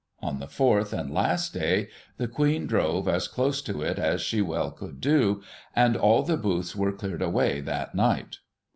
On 0.19 0.39
the 0.39 0.47
fourth, 0.47 0.93
and 0.93 1.13
last 1.13 1.53
day, 1.53 1.87
the 2.17 2.27
Queen 2.27 2.65
drove 2.65 3.07
as 3.07 3.27
close 3.27 3.61
to 3.61 3.83
it 3.83 3.99
as 3.99 4.19
she 4.19 4.41
well 4.41 4.71
could 4.71 4.99
do, 4.99 5.43
and 5.75 5.95
all 5.95 6.23
the 6.23 6.37
booths 6.37 6.75
were 6.75 6.91
cleared 6.91 7.21
away 7.21 7.59
that 7.61 7.93
night. 7.93 8.39